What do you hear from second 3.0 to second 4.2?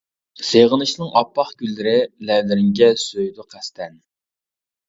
سۆيىدۇ قەستەن.